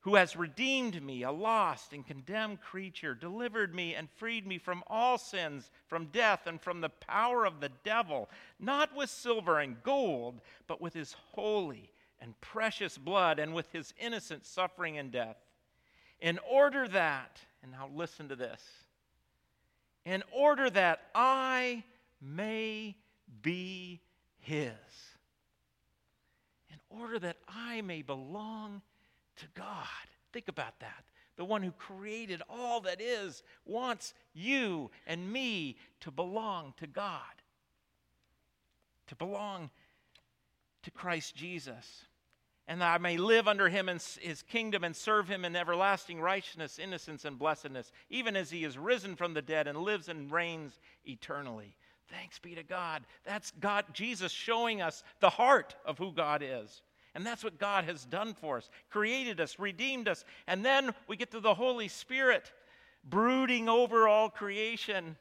who 0.00 0.14
has 0.14 0.36
redeemed 0.36 1.02
me, 1.02 1.22
a 1.22 1.30
lost 1.30 1.92
and 1.92 2.06
condemned 2.06 2.62
creature, 2.62 3.14
delivered 3.14 3.74
me 3.74 3.94
and 3.94 4.08
freed 4.16 4.46
me 4.46 4.56
from 4.56 4.82
all 4.86 5.18
sins, 5.18 5.70
from 5.86 6.06
death, 6.06 6.46
and 6.46 6.60
from 6.62 6.80
the 6.80 6.88
power 6.88 7.44
of 7.44 7.60
the 7.60 7.70
devil, 7.84 8.30
not 8.58 8.96
with 8.96 9.10
silver 9.10 9.58
and 9.58 9.82
gold, 9.82 10.40
but 10.66 10.80
with 10.80 10.94
his 10.94 11.14
holy 11.32 11.92
and 12.20 12.40
precious 12.40 12.96
blood, 12.96 13.38
and 13.38 13.52
with 13.52 13.70
his 13.72 13.92
innocent 13.98 14.46
suffering 14.46 14.96
and 14.96 15.12
death. 15.12 15.36
In 16.20 16.38
order 16.48 16.88
that, 16.88 17.40
and 17.62 17.72
now 17.72 17.90
listen 17.94 18.28
to 18.28 18.36
this 18.36 18.62
in 20.04 20.22
order 20.32 20.70
that 20.70 21.00
I 21.14 21.84
may 22.20 22.96
be 23.42 24.00
his. 24.38 24.72
In 26.70 26.78
order 26.90 27.18
that 27.18 27.36
I 27.48 27.80
may 27.82 28.02
belong 28.02 28.82
to 29.36 29.46
God. 29.54 29.86
Think 30.32 30.48
about 30.48 30.78
that. 30.80 31.04
The 31.36 31.44
one 31.44 31.62
who 31.62 31.72
created 31.72 32.42
all 32.48 32.80
that 32.82 33.00
is 33.00 33.42
wants 33.64 34.14
you 34.34 34.90
and 35.06 35.32
me 35.32 35.76
to 36.00 36.10
belong 36.10 36.74
to 36.78 36.86
God, 36.86 37.22
to 39.06 39.16
belong 39.16 39.70
to 40.82 40.90
Christ 40.90 41.34
Jesus 41.34 42.04
and 42.70 42.80
that 42.80 42.94
I 42.94 42.98
may 42.98 43.16
live 43.16 43.48
under 43.48 43.68
him 43.68 43.88
in 43.88 43.98
his 44.20 44.42
kingdom 44.42 44.84
and 44.84 44.94
serve 44.94 45.26
him 45.26 45.44
in 45.44 45.56
everlasting 45.56 46.20
righteousness, 46.20 46.78
innocence, 46.78 47.24
and 47.24 47.36
blessedness, 47.36 47.90
even 48.10 48.36
as 48.36 48.48
he 48.48 48.62
is 48.62 48.78
risen 48.78 49.16
from 49.16 49.34
the 49.34 49.42
dead 49.42 49.66
and 49.66 49.76
lives 49.76 50.08
and 50.08 50.30
reigns 50.30 50.78
eternally. 51.04 51.74
Thanks 52.10 52.38
be 52.38 52.54
to 52.54 52.62
God. 52.62 53.02
That's 53.24 53.50
God, 53.58 53.86
Jesus 53.92 54.30
showing 54.30 54.80
us 54.80 55.02
the 55.18 55.30
heart 55.30 55.74
of 55.84 55.98
who 55.98 56.12
God 56.12 56.44
is. 56.44 56.82
And 57.16 57.26
that's 57.26 57.42
what 57.42 57.58
God 57.58 57.86
has 57.86 58.04
done 58.04 58.34
for 58.34 58.58
us 58.58 58.70
created 58.88 59.40
us, 59.40 59.58
redeemed 59.58 60.06
us. 60.06 60.24
And 60.46 60.64
then 60.64 60.94
we 61.08 61.16
get 61.16 61.32
to 61.32 61.40
the 61.40 61.54
Holy 61.54 61.88
Spirit 61.88 62.52
brooding 63.02 63.68
over 63.68 64.06
all 64.06 64.30
creation. 64.30 65.16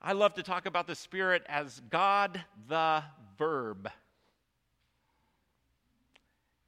I 0.00 0.12
love 0.12 0.32
to 0.34 0.42
talk 0.42 0.64
about 0.64 0.86
the 0.86 0.94
Spirit 0.94 1.42
as 1.46 1.82
God 1.90 2.42
the 2.68 3.02
Verb 3.36 3.90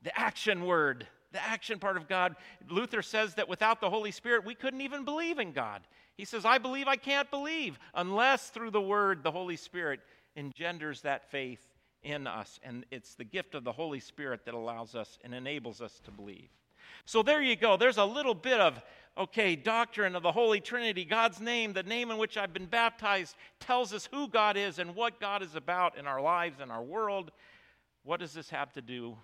the 0.05 0.17
action 0.19 0.65
word, 0.65 1.07
the 1.33 1.43
action 1.43 1.79
part 1.79 1.97
of 1.97 2.09
God. 2.09 2.37
Luther 2.69 3.03
says 3.03 3.35
that 3.35 3.49
without 3.49 3.81
the 3.81 3.91
Holy 3.91 4.13
Spirit, 4.13 4.45
we 4.45 4.55
couldn't 4.55 4.83
even 4.83 5.05
believe 5.05 5.39
in 5.39 5.53
God. 5.53 5.81
He 6.17 6.25
says, 6.25 6.45
I 6.45 6.59
believe 6.59 6.87
I 6.87 6.97
can't 6.97 7.31
believe 7.31 7.79
unless 7.95 8.51
through 8.51 8.71
the 8.71 8.81
Word, 8.81 9.25
the 9.25 9.33
Holy 9.33 9.57
Spirit 9.57 10.01
engenders 10.37 11.01
that 11.01 11.31
faith 11.31 11.67
in 12.05 12.27
us. 12.27 12.61
And 12.63 12.85
it's 12.93 13.15
the 13.15 13.25
gift 13.25 13.55
of 13.55 13.65
the 13.65 13.73
Holy 13.73 13.99
Spirit 13.99 14.45
that 14.45 14.55
allows 14.55 14.95
us 14.95 15.19
and 15.25 15.35
enables 15.35 15.81
us 15.81 16.01
to 16.05 16.11
believe. 16.11 16.51
So 17.07 17.23
there 17.23 17.43
you 17.43 17.57
go. 17.57 17.77
There's 17.77 17.99
a 17.99 18.05
little 18.05 18.35
bit 18.35 18.61
of, 18.61 18.81
okay, 19.19 19.57
doctrine 19.57 20.15
of 20.15 20.23
the 20.23 20.31
Holy 20.31 20.61
Trinity. 20.61 21.05
God's 21.05 21.41
name, 21.41 21.73
the 21.73 21.83
name 21.83 22.11
in 22.11 22.19
which 22.19 22.37
I've 22.37 22.53
been 22.53 22.67
baptized, 22.67 23.37
tells 23.59 23.93
us 23.93 24.09
who 24.13 24.29
God 24.29 24.57
is 24.57 24.79
and 24.79 24.95
what 24.95 25.19
God 25.19 25.43
is 25.43 25.57
about 25.57 25.99
in 25.99 26.07
our 26.07 26.21
lives 26.21 26.61
and 26.61 26.71
our 26.71 26.83
world. 26.83 27.33
What 28.05 28.21
does 28.21 28.35
this 28.35 28.51
have 28.51 28.73
to 28.75 28.83
do 28.83 29.17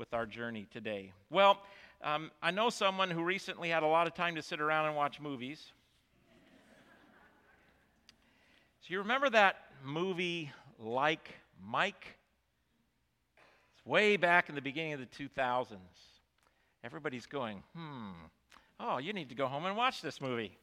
with 0.00 0.14
our 0.14 0.24
journey 0.24 0.66
today? 0.72 1.12
Well, 1.28 1.60
um, 2.02 2.30
I 2.42 2.50
know 2.52 2.70
someone 2.70 3.10
who 3.10 3.22
recently 3.22 3.68
had 3.68 3.82
a 3.82 3.86
lot 3.86 4.06
of 4.06 4.14
time 4.14 4.34
to 4.36 4.42
sit 4.42 4.58
around 4.58 4.86
and 4.86 4.96
watch 4.96 5.20
movies. 5.20 5.72
so, 8.80 8.86
you 8.86 8.98
remember 8.98 9.28
that 9.28 9.56
movie 9.84 10.50
Like 10.78 11.34
Mike? 11.62 12.16
It's 13.74 13.84
way 13.84 14.16
back 14.16 14.48
in 14.48 14.54
the 14.54 14.62
beginning 14.62 14.94
of 14.94 15.00
the 15.00 15.06
2000s. 15.06 15.76
Everybody's 16.82 17.26
going, 17.26 17.62
hmm, 17.76 18.12
oh, 18.80 18.96
you 18.96 19.12
need 19.12 19.28
to 19.28 19.34
go 19.34 19.48
home 19.48 19.66
and 19.66 19.76
watch 19.76 20.00
this 20.00 20.18
movie. 20.18 20.56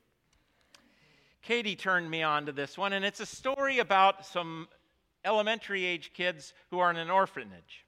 Katie 1.44 1.75
turned 1.75 2.10
me 2.10 2.24
on 2.24 2.48
to 2.48 2.51
this 2.51 2.75
one, 2.75 2.91
and 2.91 3.06
it's 3.06 3.20
a 3.20 3.25
story 3.27 3.77
about 3.77 4.25
some 4.25 4.67
elementary 5.24 5.86
age 5.86 6.12
kids 6.15 6.56
who 6.72 6.79
are 6.79 6.89
in 6.89 6.98
an 6.98 7.12
orphanage. 7.12 7.84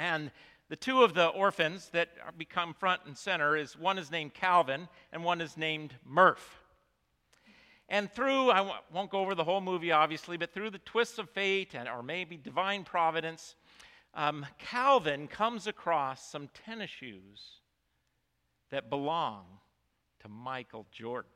And 0.00 0.30
the 0.70 0.76
two 0.76 1.02
of 1.02 1.12
the 1.12 1.26
orphans 1.26 1.90
that 1.90 2.08
become 2.38 2.72
front 2.72 3.02
and 3.04 3.14
center 3.14 3.54
is 3.54 3.76
one 3.76 3.98
is 3.98 4.10
named 4.10 4.32
Calvin 4.32 4.88
and 5.12 5.22
one 5.22 5.42
is 5.42 5.58
named 5.58 5.92
Murph. 6.06 6.62
And 7.86 8.10
through, 8.10 8.50
I 8.50 8.78
won't 8.90 9.10
go 9.10 9.18
over 9.18 9.34
the 9.34 9.44
whole 9.44 9.60
movie 9.60 9.92
obviously, 9.92 10.38
but 10.38 10.54
through 10.54 10.70
the 10.70 10.78
twists 10.78 11.18
of 11.18 11.28
fate 11.28 11.74
and, 11.74 11.86
or 11.86 12.02
maybe 12.02 12.38
divine 12.38 12.82
providence, 12.82 13.56
um, 14.14 14.46
Calvin 14.58 15.28
comes 15.28 15.66
across 15.66 16.30
some 16.30 16.48
tennis 16.64 16.88
shoes 16.88 17.58
that 18.70 18.88
belong 18.88 19.44
to 20.20 20.28
Michael 20.28 20.86
Jordan. 20.90 21.30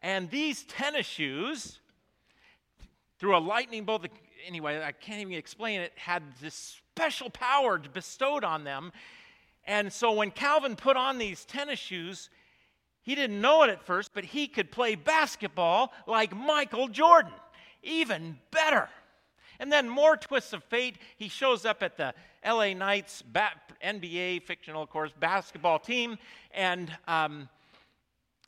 And 0.00 0.30
these 0.30 0.62
tennis 0.62 1.04
shoes, 1.04 1.80
through 3.18 3.36
a 3.36 3.38
lightning 3.38 3.84
bolt, 3.84 4.06
anyway, 4.46 4.82
I 4.82 4.92
can't 4.92 5.20
even 5.20 5.34
explain 5.34 5.82
it, 5.82 5.92
had 5.96 6.22
this 6.40 6.80
special 6.94 7.30
power 7.30 7.78
bestowed 7.78 8.44
on 8.44 8.64
them. 8.64 8.92
And 9.64 9.90
so 9.90 10.12
when 10.12 10.30
Calvin 10.30 10.76
put 10.76 10.94
on 10.96 11.16
these 11.16 11.46
tennis 11.46 11.78
shoes, 11.78 12.28
he 13.00 13.14
didn't 13.14 13.40
know 13.40 13.62
it 13.62 13.70
at 13.70 13.82
first, 13.82 14.10
but 14.12 14.24
he 14.24 14.46
could 14.46 14.70
play 14.70 14.94
basketball 14.94 15.92
like 16.06 16.36
Michael 16.36 16.88
Jordan, 16.88 17.32
even 17.82 18.38
better. 18.50 18.90
And 19.58 19.72
then 19.72 19.88
more 19.88 20.18
twists 20.18 20.52
of 20.52 20.62
fate. 20.64 20.96
He 21.16 21.28
shows 21.28 21.64
up 21.64 21.82
at 21.82 21.96
the 21.96 22.12
LA 22.44 22.74
Knights 22.74 23.22
NBA 23.82 24.42
fictional, 24.42 24.82
of 24.82 24.90
course, 24.90 25.12
basketball 25.18 25.78
team, 25.78 26.18
and 26.52 26.94
um, 27.08 27.48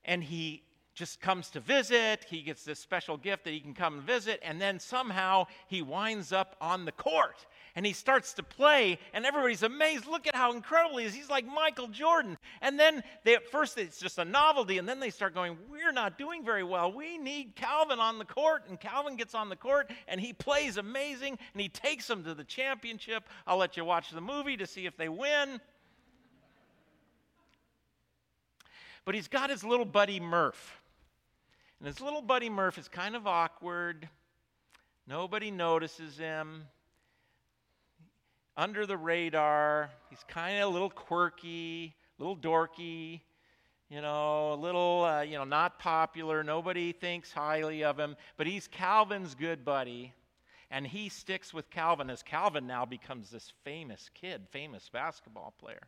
and 0.05 0.23
he 0.23 0.63
just 0.95 1.21
comes 1.21 1.51
to 1.51 1.61
visit. 1.61 2.27
He 2.29 2.43
gets 2.43 2.65
this 2.65 2.79
special 2.79 3.17
gift 3.17 3.45
that 3.45 3.53
he 3.53 3.61
can 3.61 3.75
come 3.75 3.95
and 3.95 4.03
visit, 4.03 4.41
and 4.43 4.61
then 4.61 4.79
somehow 4.79 5.47
he 5.67 5.83
winds 5.83 6.33
up 6.33 6.57
on 6.61 6.85
the 6.85 6.93
court 6.93 7.47
and 7.77 7.85
he 7.85 7.93
starts 7.93 8.35
to 8.35 8.43
play, 8.43 8.99
and 9.13 9.27
everybody's 9.27 9.65
amazed. 9.65 10.07
Look 10.07 10.27
at 10.29 10.37
how 10.37 10.53
incredible 10.53 10.99
he 10.99 11.07
is. 11.07 11.15
He's 11.15 11.29
like 11.29 11.45
Michael 11.45 11.89
Jordan. 11.89 12.39
And 12.61 12.79
then 12.79 13.03
they, 13.25 13.35
at 13.35 13.49
first 13.49 13.77
it's 13.79 13.99
just 13.99 14.19
a 14.19 14.25
novelty, 14.25 14.79
and 14.79 14.89
then 14.89 15.01
they 15.01 15.11
start 15.11 15.35
going, 15.35 15.59
We're 15.71 15.93
not 15.93 16.17
doing 16.17 16.45
very 16.45 16.63
well. 16.63 16.93
We 16.93 17.19
need 17.19 17.57
Calvin 17.57 17.99
on 17.99 18.19
the 18.19 18.25
court. 18.25 18.65
And 18.69 18.79
Calvin 18.79 19.17
gets 19.17 19.35
on 19.35 19.49
the 19.49 19.57
court, 19.57 19.91
and 20.07 20.21
he 20.21 20.33
plays 20.33 20.77
amazing, 20.77 21.39
and 21.53 21.61
he 21.61 21.69
takes 21.69 22.07
them 22.07 22.23
to 22.25 22.35
the 22.35 22.45
championship. 22.45 23.29
I'll 23.47 23.57
let 23.57 23.77
you 23.77 23.85
watch 23.85 24.11
the 24.11 24.21
movie 24.21 24.57
to 24.57 24.67
see 24.67 24.87
if 24.87 24.97
they 24.97 25.09
win. 25.09 25.61
But 29.05 29.15
he's 29.15 29.29
got 29.29 29.51
his 29.51 29.65
little 29.65 29.85
buddy 29.85 30.21
Murph. 30.21 30.81
And 31.81 31.89
his 31.89 32.01
little 32.01 32.23
buddy 32.23 32.49
Murph 32.49 32.79
is 32.79 32.89
kind 32.89 33.17
of 33.17 33.27
awkward. 33.27 34.09
Nobody 35.07 35.51
notices 35.51 36.17
him. 36.17 36.65
Under 38.57 38.87
the 38.87 38.97
radar. 38.97 39.91
He's 40.11 40.25
kind 40.29 40.59
of 40.63 40.69
a 40.69 40.73
little 40.73 40.91
quirky, 40.91 41.95
a 42.19 42.23
little 42.23 42.37
dorky, 42.37 43.21
you 43.89 44.01
know, 44.01 44.55
a 44.55 44.57
little, 44.57 45.05
uh, 45.05 45.23
you 45.23 45.37
know, 45.37 45.45
not 45.45 45.79
popular. 45.79 46.43
Nobody 46.43 46.93
thinks 46.93 47.33
highly 47.33 47.85
of 47.85 47.99
him. 47.99 48.17
But 48.37 48.47
he's 48.47 48.69
Calvin's 48.69 49.35
good 49.35 49.65
buddy. 49.65 50.13
And 50.71 50.87
he 50.87 51.09
sticks 51.09 51.53
with 51.53 51.71
Calvin 51.71 52.11
as 52.11 52.23
Calvin 52.23 52.67
now 52.67 52.85
becomes 52.85 53.31
this 53.31 53.53
famous 53.65 54.11
kid, 54.15 54.43
famous 54.51 54.89
basketball 54.93 55.55
player. 55.59 55.83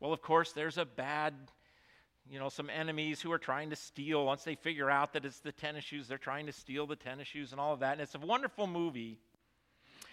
Well, 0.00 0.12
of 0.12 0.22
course, 0.22 0.52
there's 0.52 0.78
a 0.78 0.84
bad 0.84 1.34
you 2.30 2.38
know, 2.38 2.48
some 2.48 2.68
enemies 2.70 3.20
who 3.20 3.30
are 3.30 3.38
trying 3.38 3.70
to 3.70 3.76
steal. 3.76 4.26
Once 4.26 4.42
they 4.42 4.56
figure 4.56 4.90
out 4.90 5.12
that 5.12 5.24
it's 5.24 5.40
the 5.40 5.52
tennis 5.52 5.84
shoes, 5.84 6.08
they're 6.08 6.18
trying 6.18 6.46
to 6.46 6.52
steal 6.52 6.86
the 6.86 6.96
tennis 6.96 7.28
shoes 7.28 7.52
and 7.52 7.60
all 7.60 7.72
of 7.72 7.80
that. 7.80 7.92
And 7.92 8.00
it's 8.00 8.14
a 8.14 8.18
wonderful 8.18 8.66
movie. 8.66 9.18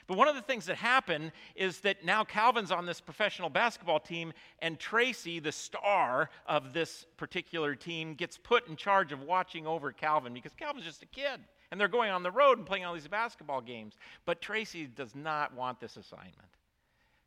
But 0.08 0.18
one 0.18 0.28
of 0.28 0.36
the 0.36 0.42
things 0.42 0.66
that 0.66 0.78
happen 0.78 1.32
is 1.56 1.80
that 1.80 2.04
now 2.04 2.24
Calvin's 2.24 2.72
on 2.72 2.86
this 2.86 3.00
professional 3.00 3.50
basketball 3.50 4.00
team, 4.00 4.34
and 4.60 4.80
Tracy, 4.80 5.40
the 5.40 5.52
star 5.52 6.30
of 6.46 6.74
this 6.74 7.06
particular 7.18 7.76
team, 7.76 8.14
gets 8.14 8.38
put 8.38 8.68
in 8.68 8.76
charge 8.76 9.12
of 9.12 9.22
watching 9.22 9.66
over 9.66 9.92
Calvin 9.92 10.34
because 10.34 10.54
Calvin's 10.54 10.86
just 10.86 11.04
a 11.04 11.08
kid. 11.08 11.40
And 11.72 11.80
they're 11.80 11.88
going 11.88 12.12
on 12.12 12.22
the 12.22 12.32
road 12.32 12.60
and 12.60 12.68
playing 12.68 12.86
all 12.86 12.94
these 12.94 13.08
basketball 13.08 13.62
games. 13.62 13.98
But 14.26 14.42
Tracy 14.42 14.86
does 14.86 15.16
not 15.16 15.56
want 15.56 15.80
this 15.80 15.98
assignment. 15.98 16.36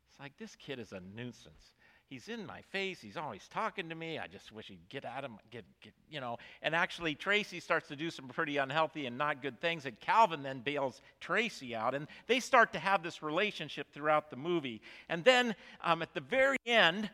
It's 0.09 0.19
like, 0.19 0.37
this 0.37 0.55
kid 0.55 0.79
is 0.79 0.93
a 0.93 1.01
nuisance 1.15 1.73
he's 2.09 2.29
in 2.29 2.45
my 2.45 2.61
face. 2.61 2.99
He's 3.01 3.17
always 3.17 3.47
talking 3.47 3.89
to 3.89 3.95
me. 3.95 4.17
I 4.17 4.27
just 4.27 4.51
wish 4.51 4.67
he'd 4.67 4.89
get 4.89 5.05
at 5.05 5.23
him, 5.23 5.37
get, 5.51 5.65
get, 5.81 5.93
you 6.09 6.19
know. 6.19 6.37
And 6.61 6.73
actually, 6.73 7.15
Tracy 7.15 7.59
starts 7.59 7.87
to 7.89 7.95
do 7.95 8.09
some 8.09 8.27
pretty 8.27 8.57
unhealthy 8.57 9.05
and 9.05 9.17
not 9.17 9.41
good 9.41 9.59
things. 9.59 9.85
And 9.85 9.99
Calvin 9.99 10.43
then 10.43 10.61
bails 10.61 11.01
Tracy 11.19 11.75
out. 11.75 11.93
And 11.93 12.07
they 12.27 12.39
start 12.39 12.73
to 12.73 12.79
have 12.79 13.03
this 13.03 13.21
relationship 13.21 13.91
throughout 13.93 14.29
the 14.29 14.37
movie. 14.37 14.81
And 15.09 15.23
then 15.23 15.55
um, 15.83 16.01
at 16.01 16.13
the 16.13 16.21
very 16.21 16.57
end, 16.65 17.09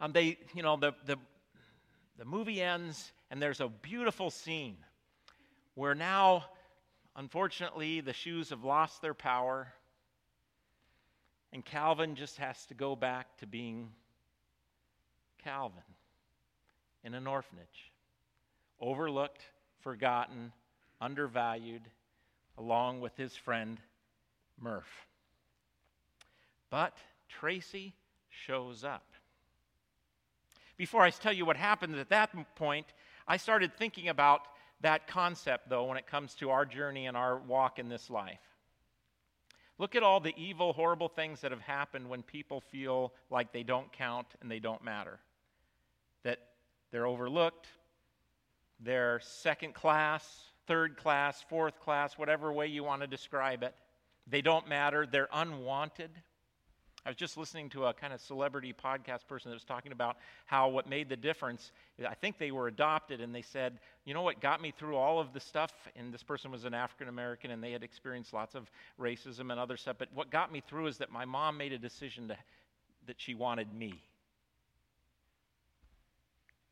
um, 0.00 0.12
they, 0.12 0.38
you 0.54 0.62
know, 0.62 0.76
the, 0.76 0.92
the, 1.06 1.16
the 2.18 2.24
movie 2.24 2.60
ends, 2.60 3.12
and 3.30 3.40
there's 3.40 3.60
a 3.60 3.68
beautiful 3.68 4.30
scene 4.30 4.76
where 5.74 5.94
now, 5.94 6.44
unfortunately, 7.16 8.00
the 8.00 8.12
shoes 8.12 8.50
have 8.50 8.64
lost 8.64 9.02
their 9.02 9.14
power 9.14 9.72
and 11.54 11.64
Calvin 11.64 12.16
just 12.16 12.36
has 12.38 12.66
to 12.66 12.74
go 12.74 12.96
back 12.96 13.36
to 13.36 13.46
being 13.46 13.90
Calvin 15.44 15.84
in 17.04 17.14
an 17.14 17.28
orphanage, 17.28 17.92
overlooked, 18.80 19.40
forgotten, 19.80 20.52
undervalued, 21.00 21.82
along 22.58 23.00
with 23.00 23.16
his 23.16 23.36
friend 23.36 23.78
Murph. 24.60 25.06
But 26.70 26.96
Tracy 27.28 27.94
shows 28.28 28.82
up. 28.82 29.06
Before 30.76 31.02
I 31.02 31.10
tell 31.10 31.32
you 31.32 31.46
what 31.46 31.56
happened 31.56 31.94
at 31.94 32.08
that 32.08 32.34
point, 32.56 32.86
I 33.28 33.36
started 33.36 33.76
thinking 33.76 34.08
about 34.08 34.40
that 34.80 35.06
concept, 35.06 35.68
though, 35.68 35.84
when 35.84 35.98
it 35.98 36.08
comes 36.08 36.34
to 36.36 36.50
our 36.50 36.66
journey 36.66 37.06
and 37.06 37.16
our 37.16 37.38
walk 37.38 37.78
in 37.78 37.88
this 37.88 38.10
life. 38.10 38.40
Look 39.78 39.96
at 39.96 40.02
all 40.02 40.20
the 40.20 40.34
evil, 40.36 40.72
horrible 40.72 41.08
things 41.08 41.40
that 41.40 41.50
have 41.50 41.60
happened 41.60 42.08
when 42.08 42.22
people 42.22 42.60
feel 42.60 43.12
like 43.30 43.52
they 43.52 43.64
don't 43.64 43.92
count 43.92 44.26
and 44.40 44.50
they 44.50 44.60
don't 44.60 44.84
matter. 44.84 45.18
That 46.22 46.38
they're 46.92 47.06
overlooked, 47.06 47.66
they're 48.80 49.20
second 49.20 49.74
class, 49.74 50.44
third 50.66 50.96
class, 50.96 51.44
fourth 51.48 51.80
class, 51.80 52.16
whatever 52.16 52.52
way 52.52 52.68
you 52.68 52.84
want 52.84 53.02
to 53.02 53.08
describe 53.08 53.62
it. 53.62 53.74
They 54.26 54.42
don't 54.42 54.68
matter, 54.68 55.06
they're 55.06 55.28
unwanted. 55.32 56.10
I 57.06 57.10
was 57.10 57.16
just 57.16 57.36
listening 57.36 57.68
to 57.70 57.84
a 57.84 57.92
kind 57.92 58.14
of 58.14 58.20
celebrity 58.20 58.72
podcast 58.72 59.26
person 59.28 59.50
that 59.50 59.54
was 59.54 59.64
talking 59.64 59.92
about 59.92 60.16
how 60.46 60.68
what 60.70 60.88
made 60.88 61.10
the 61.10 61.16
difference. 61.16 61.70
I 62.08 62.14
think 62.14 62.38
they 62.38 62.50
were 62.50 62.66
adopted, 62.66 63.20
and 63.20 63.34
they 63.34 63.42
said, 63.42 63.78
you 64.06 64.14
know 64.14 64.22
what 64.22 64.40
got 64.40 64.62
me 64.62 64.72
through 64.76 64.96
all 64.96 65.20
of 65.20 65.34
the 65.34 65.40
stuff? 65.40 65.72
And 65.96 66.14
this 66.14 66.22
person 66.22 66.50
was 66.50 66.64
an 66.64 66.72
African 66.72 67.08
American, 67.08 67.50
and 67.50 67.62
they 67.62 67.72
had 67.72 67.82
experienced 67.82 68.32
lots 68.32 68.54
of 68.54 68.70
racism 68.98 69.50
and 69.50 69.60
other 69.60 69.76
stuff. 69.76 69.96
But 69.98 70.08
what 70.14 70.30
got 70.30 70.50
me 70.50 70.62
through 70.66 70.86
is 70.86 70.96
that 70.98 71.12
my 71.12 71.26
mom 71.26 71.58
made 71.58 71.74
a 71.74 71.78
decision 71.78 72.28
to, 72.28 72.36
that 73.06 73.20
she 73.20 73.34
wanted 73.34 73.74
me. 73.74 74.02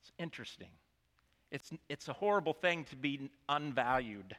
It's 0.00 0.12
interesting. 0.18 0.70
It's, 1.50 1.70
it's 1.90 2.08
a 2.08 2.14
horrible 2.14 2.54
thing 2.54 2.84
to 2.84 2.96
be 2.96 3.28
unvalued. 3.50 4.34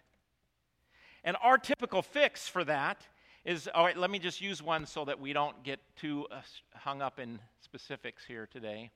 And 1.23 1.37
our 1.41 1.59
typical 1.59 2.01
fix 2.01 2.47
for 2.47 2.63
that 2.63 3.05
is 3.45 3.69
all 3.73 3.83
right, 3.83 3.97
let 3.97 4.09
me 4.09 4.19
just 4.19 4.41
use 4.41 4.61
one 4.61 4.85
so 4.85 5.05
that 5.05 5.19
we 5.19 5.33
don't 5.33 5.63
get 5.63 5.79
too 5.95 6.25
uh, 6.31 6.41
hung 6.75 7.01
up 7.01 7.19
in 7.19 7.39
specifics 7.61 8.23
here 8.25 8.47
today. 8.51 8.91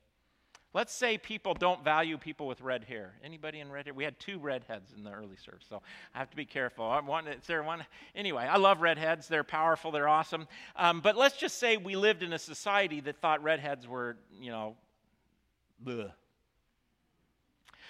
Let's 0.74 0.92
say 0.92 1.16
people 1.16 1.54
don't 1.54 1.82
value 1.82 2.18
people 2.18 2.46
with 2.46 2.60
red 2.60 2.84
hair. 2.84 3.14
Anybody 3.24 3.60
in 3.60 3.72
red 3.72 3.86
hair? 3.86 3.94
We 3.94 4.04
had 4.04 4.18
two 4.20 4.38
redheads 4.38 4.92
in 4.94 5.02
the 5.02 5.10
early 5.10 5.36
service, 5.36 5.64
so 5.68 5.80
I 6.14 6.18
have 6.18 6.28
to 6.30 6.36
be 6.36 6.44
careful. 6.44 6.84
I 6.84 7.00
want, 7.00 7.26
is 7.26 7.46
there 7.46 7.62
one? 7.62 7.84
Anyway, 8.14 8.42
I 8.42 8.58
love 8.58 8.82
redheads. 8.82 9.28
They're 9.28 9.44
powerful. 9.44 9.90
They're 9.90 10.08
awesome. 10.08 10.46
Um, 10.76 11.00
but 11.00 11.16
let's 11.16 11.38
just 11.38 11.58
say 11.58 11.78
we 11.78 11.96
lived 11.96 12.22
in 12.22 12.34
a 12.34 12.38
society 12.38 13.00
that 13.00 13.16
thought 13.16 13.42
redheads 13.42 13.88
were, 13.88 14.18
you 14.38 14.50
know, 14.50 14.76
bleh. 15.84 16.12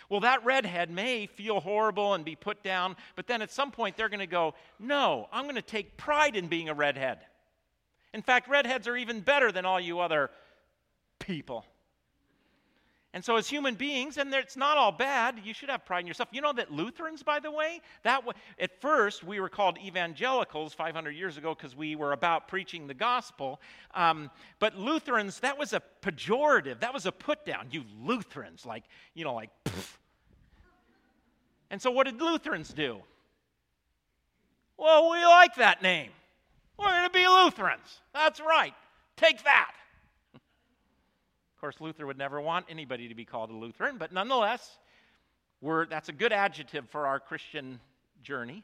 Well, 0.09 0.21
that 0.21 0.45
redhead 0.45 0.91
may 0.91 1.27
feel 1.27 1.61
horrible 1.61 2.15
and 2.15 2.25
be 2.25 2.35
put 2.35 2.63
down, 2.63 2.97
but 3.15 3.27
then 3.27 3.43
at 3.43 3.51
some 3.51 3.71
point 3.71 3.97
they're 3.97 4.09
going 4.09 4.21
to 4.21 4.27
go, 4.27 4.55
No, 4.79 5.29
I'm 5.33 5.45
going 5.45 5.57
to 5.57 5.63
take 5.63 5.97
pride 5.97 6.35
in 6.35 6.49
being 6.49 6.69
a 6.69 6.75
redhead. 6.75 7.19
In 8.15 8.23
fact, 8.23 8.49
redheads 8.49 8.89
are 8.89 8.97
even 8.97 9.21
better 9.21 9.53
than 9.53 9.67
all 9.67 9.79
you 9.79 10.01
other 10.01 10.31
people. 11.19 11.67
And 13.19 13.25
so, 13.25 13.35
as 13.35 13.49
human 13.49 13.75
beings, 13.75 14.17
and 14.17 14.33
it's 14.33 14.57
not 14.57 14.79
all 14.79 14.93
bad, 14.93 15.41
you 15.43 15.53
should 15.53 15.71
have 15.71 15.85
pride 15.85 16.03
in 16.03 16.07
yourself. 16.07 16.29
You 16.31 16.41
know 16.41 16.53
that 16.53 16.71
Lutherans, 16.71 17.25
by 17.25 17.41
the 17.41 17.51
way, 17.51 17.81
that 18.05 18.19
w- 18.19 18.33
at 18.61 18.81
first 18.81 19.25
we 19.25 19.41
were 19.41 19.49
called 19.49 19.77
evangelicals 19.85 20.73
500 20.73 21.11
years 21.11 21.37
ago 21.37 21.53
because 21.53 21.75
we 21.75 21.97
were 21.97 22.13
about 22.13 22.47
preaching 22.47 22.87
the 22.87 22.95
gospel. 22.95 23.61
Um, 23.93 24.31
but 24.61 24.79
Lutherans, 24.79 25.41
that 25.41 25.59
was 25.59 25.73
a 25.73 25.83
pejorative, 26.01 26.79
that 26.79 26.95
was 26.95 27.07
a 27.07 27.11
put 27.11 27.45
down. 27.45 27.67
You 27.73 27.83
Lutherans, 28.05 28.65
like, 28.65 28.85
you 29.15 29.25
know, 29.25 29.35
like. 29.35 29.51
And 31.73 31.83
so, 31.83 31.91
what 31.91 32.07
did 32.07 32.21
Lutherans 32.21 32.69
do? 32.69 32.99
Well, 34.77 35.11
we 35.11 35.25
like 35.25 35.57
that 35.57 35.83
name. 35.83 36.13
We're 36.79 36.87
going 36.87 37.03
to 37.03 37.11
be 37.11 37.27
Lutherans. 37.27 38.01
That's 38.15 38.39
right. 38.39 38.75
Take 39.17 39.43
that. 39.43 39.73
Of 41.59 41.61
course, 41.61 41.81
Luther 41.81 42.07
would 42.07 42.19
never 42.19 42.41
want 42.41 42.67
anybody 42.71 43.09
to 43.09 43.17
be 43.17 43.25
called 43.25 43.51
a 43.51 43.53
Lutheran, 43.53 43.99
but 43.99 44.13
nonetheless, 44.13 44.79
that's 45.91 46.09
a 46.09 46.13
good 46.13 46.33
adjective 46.33 46.89
for 46.89 47.05
our 47.05 47.19
Christian 47.19 47.81
journey. 48.23 48.63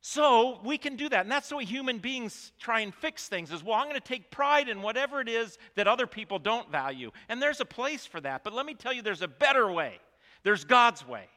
So 0.00 0.58
we 0.64 0.78
can 0.78 0.96
do 0.96 1.08
that. 1.08 1.20
And 1.20 1.30
that's 1.30 1.50
the 1.50 1.56
way 1.58 1.64
human 1.64 1.98
beings 1.98 2.50
try 2.58 2.80
and 2.80 2.92
fix 2.92 3.28
things 3.28 3.52
is, 3.52 3.62
well, 3.62 3.76
I'm 3.76 3.84
going 3.84 3.94
to 3.94 4.00
take 4.00 4.32
pride 4.32 4.68
in 4.68 4.82
whatever 4.82 5.20
it 5.20 5.28
is 5.28 5.56
that 5.76 5.86
other 5.86 6.08
people 6.08 6.40
don't 6.40 6.72
value. 6.72 7.12
And 7.28 7.40
there's 7.40 7.60
a 7.60 7.64
place 7.64 8.04
for 8.04 8.20
that. 8.22 8.42
But 8.42 8.52
let 8.52 8.66
me 8.66 8.74
tell 8.74 8.92
you, 8.92 9.02
there's 9.02 9.22
a 9.22 9.28
better 9.28 9.70
way. 9.70 10.00
There's 10.42 10.64
God's 10.64 11.06
way. 11.06 11.28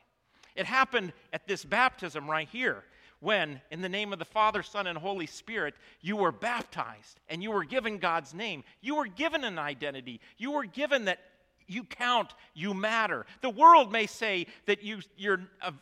It 0.56 0.66
happened 0.66 1.14
at 1.32 1.48
this 1.48 1.64
baptism 1.64 2.28
right 2.28 2.50
here 2.52 2.84
when, 3.20 3.62
in 3.72 3.82
the 3.82 3.90
name 3.90 4.14
of 4.14 4.20
the 4.20 4.26
Father, 4.26 4.62
Son, 4.62 4.88
and 4.88 4.98
Holy 4.98 5.26
Spirit, 5.26 5.74
you 6.02 6.16
were 6.16 6.32
baptized 6.32 7.20
and 7.30 7.42
you 7.42 7.52
were 7.52 7.64
given 7.64 7.98
God's 7.98 8.34
name. 8.34 8.64
You 8.82 8.96
were 8.96 9.08
given 9.08 9.44
an 9.44 9.58
identity. 9.58 10.22
You 10.38 10.52
were 10.52 10.66
given 10.66 11.06
that 11.06 11.20
you 11.68 11.84
count, 11.84 12.34
you 12.54 12.74
matter. 12.74 13.26
The 13.42 13.50
world 13.50 13.92
may 13.92 14.06
say 14.06 14.48
that 14.68 14.84
you, 14.84 15.00
you're 15.18 15.42
of 15.62 15.76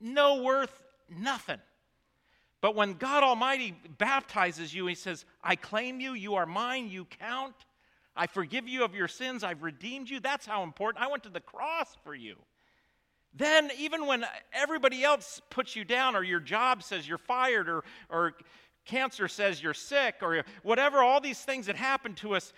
no 0.00 0.42
worth, 0.42 0.82
nothing. 1.08 1.60
But 2.60 2.74
when 2.74 2.94
God 2.94 3.22
Almighty 3.22 3.74
baptizes 3.98 4.74
you, 4.74 4.86
He 4.86 4.94
says, 4.94 5.24
I 5.42 5.56
claim 5.56 6.00
you, 6.00 6.14
you 6.14 6.36
are 6.36 6.46
mine, 6.46 6.88
you 6.88 7.04
count. 7.04 7.54
I 8.16 8.26
forgive 8.26 8.66
you 8.66 8.82
of 8.82 8.94
your 8.94 9.08
sins, 9.08 9.44
I've 9.44 9.62
redeemed 9.62 10.08
you. 10.08 10.20
That's 10.20 10.46
how 10.46 10.62
important. 10.62 11.04
I 11.04 11.08
went 11.08 11.22
to 11.24 11.28
the 11.28 11.40
cross 11.40 11.96
for 12.02 12.14
you. 12.14 12.36
Then, 13.36 13.70
even 13.78 14.06
when 14.06 14.24
everybody 14.52 15.04
else 15.04 15.42
puts 15.50 15.76
you 15.76 15.84
down, 15.84 16.16
or 16.16 16.22
your 16.22 16.40
job 16.40 16.82
says 16.82 17.06
you're 17.06 17.18
fired, 17.18 17.68
or, 17.68 17.84
or 18.08 18.32
cancer 18.86 19.28
says 19.28 19.62
you're 19.62 19.74
sick, 19.74 20.16
or 20.22 20.42
whatever, 20.62 20.98
all 20.98 21.20
these 21.20 21.40
things 21.40 21.66
that 21.66 21.76
happen 21.76 22.14
to 22.14 22.34
us, 22.34 22.54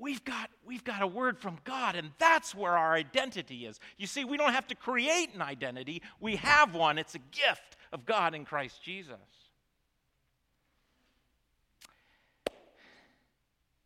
we've 0.00 0.24
got, 0.24 0.50
we've 0.66 0.82
got 0.82 1.00
a 1.00 1.06
word 1.06 1.38
from 1.38 1.58
God, 1.62 1.94
and 1.94 2.10
that's 2.18 2.56
where 2.56 2.76
our 2.76 2.94
identity 2.94 3.66
is. 3.66 3.78
You 3.96 4.08
see, 4.08 4.24
we 4.24 4.36
don't 4.36 4.52
have 4.52 4.66
to 4.66 4.74
create 4.74 5.32
an 5.34 5.42
identity, 5.42 6.02
we 6.18 6.36
have 6.36 6.74
one. 6.74 6.98
It's 6.98 7.14
a 7.14 7.20
gift 7.30 7.76
of 7.92 8.04
God 8.04 8.34
in 8.34 8.44
Christ 8.44 8.82
Jesus. 8.82 9.16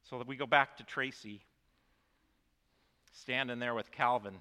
So 0.05 0.19
that 0.19 0.27
we 0.27 0.37
go 0.37 0.47
back 0.47 0.79
to 0.79 0.85
Tracy 0.85 1.43
standing 3.13 3.59
there 3.59 3.75
with 3.75 3.93
Calvin 3.93 4.41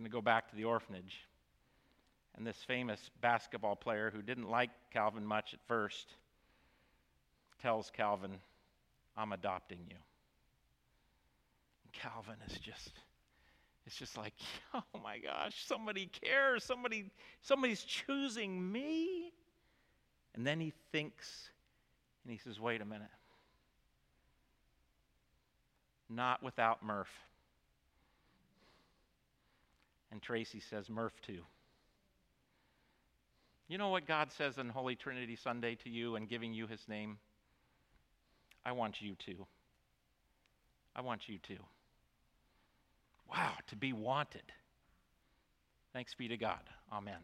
going 0.00 0.10
to 0.10 0.16
go 0.16 0.22
back 0.22 0.48
to 0.48 0.56
the 0.56 0.64
orphanage. 0.64 1.26
And 2.34 2.46
this 2.46 2.56
famous 2.66 3.10
basketball 3.20 3.76
player 3.76 4.10
who 4.10 4.22
didn't 4.22 4.48
like 4.48 4.70
Calvin 4.90 5.26
much 5.26 5.52
at 5.52 5.60
first 5.68 6.14
tells 7.60 7.90
Calvin, 7.90 8.38
I'm 9.14 9.32
adopting 9.32 9.80
you. 9.90 9.96
And 11.84 11.92
Calvin 11.92 12.36
is 12.48 12.58
just 12.58 12.92
it's 13.86 13.96
just 13.96 14.16
like, 14.16 14.32
oh 14.74 15.00
my 15.02 15.18
gosh, 15.18 15.66
somebody 15.66 16.06
cares. 16.06 16.64
Somebody 16.64 17.10
somebody's 17.42 17.82
choosing 17.82 18.72
me. 18.72 19.32
And 20.34 20.46
then 20.46 20.60
he 20.60 20.72
thinks 20.92 21.50
and 22.24 22.32
he 22.32 22.38
says, 22.38 22.58
"Wait 22.58 22.80
a 22.80 22.86
minute. 22.86 23.08
Not 26.08 26.42
without 26.42 26.82
Murph." 26.82 27.29
And 30.12 30.20
Tracy 30.20 30.60
says, 30.60 30.90
Murph 30.90 31.20
too. 31.22 31.42
You 33.68 33.78
know 33.78 33.90
what 33.90 34.06
God 34.06 34.32
says 34.32 34.58
on 34.58 34.68
Holy 34.68 34.96
Trinity 34.96 35.36
Sunday 35.36 35.76
to 35.84 35.90
you 35.90 36.16
and 36.16 36.28
giving 36.28 36.52
you 36.52 36.66
his 36.66 36.88
name? 36.88 37.18
I 38.64 38.72
want 38.72 39.00
you 39.00 39.14
to. 39.26 39.46
I 40.96 41.02
want 41.02 41.28
you 41.28 41.38
to. 41.48 41.56
Wow, 43.30 43.52
to 43.68 43.76
be 43.76 43.92
wanted. 43.92 44.42
Thanks 45.92 46.14
be 46.14 46.28
to 46.28 46.36
God. 46.36 46.60
Amen. 46.92 47.20